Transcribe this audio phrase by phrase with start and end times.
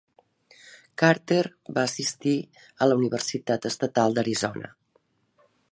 [1.01, 1.43] Carter
[1.77, 2.35] va assistir
[2.85, 4.73] a la Universitat Estatal d'Arizona.